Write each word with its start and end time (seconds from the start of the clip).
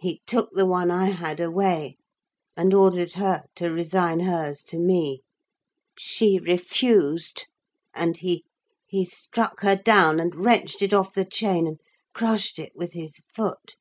He 0.00 0.22
took 0.26 0.50
the 0.54 0.66
one 0.66 0.90
I 0.90 1.10
had 1.10 1.38
away, 1.38 1.98
and 2.56 2.74
ordered 2.74 3.12
her 3.12 3.44
to 3.54 3.70
resign 3.70 4.18
hers 4.18 4.64
to 4.64 4.76
me; 4.76 5.22
she 5.96 6.40
refused, 6.40 7.46
and 7.94 8.16
he—he 8.16 9.04
struck 9.04 9.60
her 9.60 9.76
down, 9.76 10.18
and 10.18 10.34
wrenched 10.44 10.82
it 10.82 10.92
off 10.92 11.14
the 11.14 11.24
chain, 11.24 11.64
and 11.68 11.78
crushed 12.12 12.58
it 12.58 12.72
with 12.74 12.94
his 12.94 13.22
foot." 13.32 13.76